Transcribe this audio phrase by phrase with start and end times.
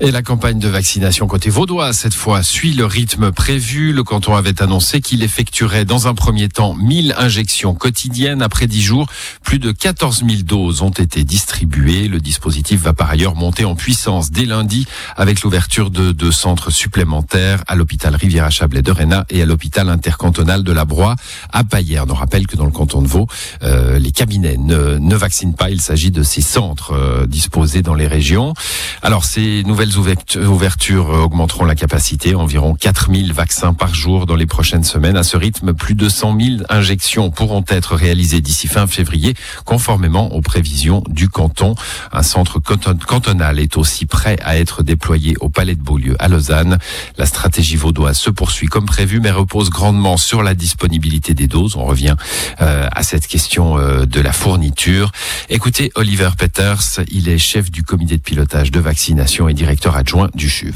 [0.00, 3.92] Et la campagne de vaccination côté vaudois, cette fois, suit le rythme prévu.
[3.92, 8.40] Le canton avait annoncé qu'il effectuerait dans un premier temps 1000 injections quotidiennes.
[8.40, 9.08] Après 10 jours,
[9.42, 12.06] plus de 14 000 doses ont été distribuées.
[12.06, 14.86] Le dispositif va par ailleurs monter en puissance dès lundi
[15.16, 20.62] avec l'ouverture de deux centres supplémentaires à l'hôpital Riviera-Chablais de Réna et à l'hôpital intercantonal
[20.62, 21.16] de la Broye
[21.52, 22.08] à Payerne.
[22.12, 23.26] On rappelle que dans le canton de Vaud,
[23.64, 25.70] euh, les cabinets ne, ne, vaccinent pas.
[25.70, 28.54] Il s'agit de ces centres euh, disposés dans les régions.
[29.02, 34.84] Alors, ces nouvelles ouvertures augmenteront la capacité, environ 4000 vaccins par jour dans les prochaines
[34.84, 35.16] semaines.
[35.16, 40.32] À ce rythme, plus de 100 000 injections pourront être réalisées d'ici fin février, conformément
[40.34, 41.74] aux prévisions du canton.
[42.12, 46.78] Un centre cantonal est aussi prêt à être déployé au Palais de Beaulieu à Lausanne.
[47.16, 51.76] La stratégie vaudoise se poursuit comme prévu, mais repose grandement sur la disponibilité des doses.
[51.76, 52.16] On revient
[52.60, 55.12] euh, à cette question euh, de la fourniture.
[55.48, 60.28] Écoutez, Oliver Peters, il est chef du comité de pilotage de vaccination et directeur adjoint
[60.34, 60.74] du CHUV.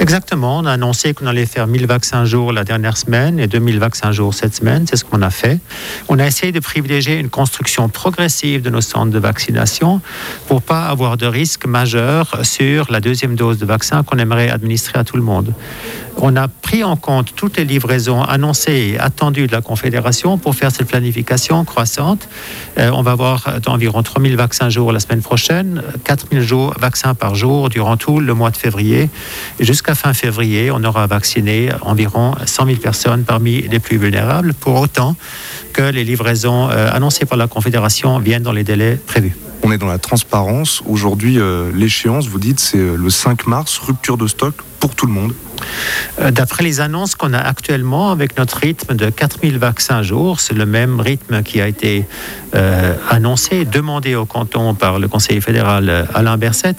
[0.00, 3.78] Exactement, on a annoncé qu'on allait faire 1000 vaccins jour la dernière semaine et 2000
[3.78, 5.60] vaccins jour cette semaine, c'est ce qu'on a fait.
[6.08, 10.00] On a essayé de privilégier une construction progressive de nos centres de vaccination
[10.48, 14.98] pour pas avoir de risque majeur sur la deuxième dose de vaccin qu'on aimerait administrer
[14.98, 15.52] à tout le monde.
[16.18, 20.54] On a pris en compte toutes les livraisons annoncées et attendues de la Confédération pour
[20.54, 22.28] faire cette planification croissante.
[22.78, 26.42] Euh, on va avoir environ 3000 vaccins jour la semaine prochaine, 4000
[26.78, 29.10] vaccins par jour durant tout le mois de février.
[29.58, 34.54] Et jusqu'à fin février, on aura vacciné environ 100 000 personnes parmi les plus vulnérables,
[34.54, 35.16] pour autant
[35.72, 39.36] que les livraisons euh, annoncées par la Confédération viennent dans les délais prévus.
[39.64, 40.82] On est dans la transparence.
[40.86, 45.12] Aujourd'hui, euh, l'échéance, vous dites, c'est le 5 mars, rupture de stock pour tout le
[45.12, 45.32] monde.
[46.20, 50.54] Euh, d'après les annonces qu'on a actuellement, avec notre rythme de 4000 vaccins jour, c'est
[50.54, 52.06] le même rythme qui a été
[52.54, 56.74] euh, annoncé, demandé au canton par le conseiller fédéral euh, Alain Berset.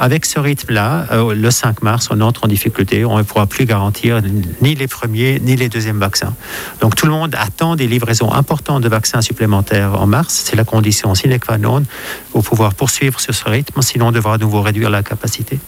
[0.00, 3.04] Avec ce rythme-là, le 5 mars, on entre en difficulté.
[3.04, 4.22] On ne pourra plus garantir
[4.62, 6.34] ni les premiers ni les deuxièmes vaccins.
[6.80, 10.44] Donc tout le monde attend des livraisons importantes de vaccins supplémentaires en mars.
[10.44, 11.82] C'est la condition sine qua non
[12.30, 13.82] pour pouvoir poursuivre sur ce rythme.
[13.82, 15.58] Sinon, on devra à nouveau réduire la capacité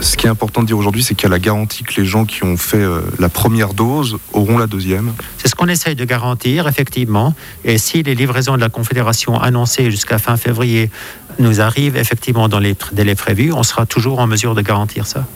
[0.00, 2.06] ce qui est important de dire aujourd'hui, c'est qu'il y a la garantie que les
[2.06, 5.12] gens qui ont fait euh, la première dose auront la deuxième.
[5.38, 7.34] C'est ce qu'on essaye de garantir, effectivement.
[7.64, 10.90] Et si les livraisons de la Confédération annoncées jusqu'à fin février
[11.38, 15.26] nous arrivent effectivement dans les délais prévus, on sera toujours en mesure de garantir ça.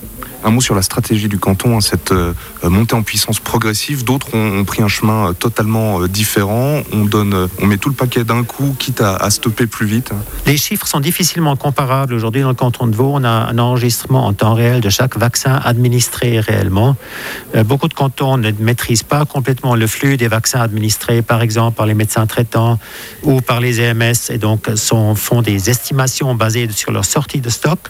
[0.47, 4.05] Un mot sur la stratégie du canton, hein, cette euh, montée en puissance progressive.
[4.05, 6.83] D'autres ont, pris un chemin euh, totalement euh, différent.
[6.93, 10.13] On donne, on met tout le paquet d'un coup, quitte à, stopper plus vite.
[10.47, 12.15] Les chiffres sont difficilement comparables.
[12.15, 15.19] Aujourd'hui, dans le canton de Vaud, on a un enregistrement en temps réel de chaque
[15.19, 16.97] vaccin administré réellement.
[17.65, 21.87] beaucoup de cantons ne maîtrisent pas complètement le flux des vaccins administrés, par exemple par
[21.87, 22.79] les médecins traitants
[23.25, 27.51] ou par les EMS, et donc sont, font des estimations basées sur leur sortie de
[27.51, 27.81] stock.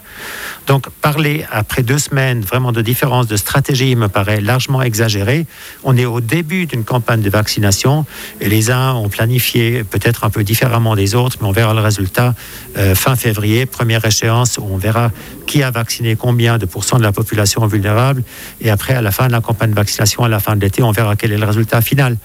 [0.65, 5.45] Donc, parler après deux semaines vraiment de différence de stratégie me paraît largement exagéré.
[5.83, 8.05] On est au début d'une campagne de vaccination
[8.41, 11.81] et les uns ont planifié peut-être un peu différemment des autres, mais on verra le
[11.81, 12.33] résultat
[12.77, 15.11] euh, fin février, première échéance, où on verra
[15.45, 18.23] qui a vacciné combien de pourcents de la population vulnérable.
[18.61, 20.83] Et après, à la fin de la campagne de vaccination, à la fin de l'été,
[20.83, 22.17] on verra quel est le résultat final.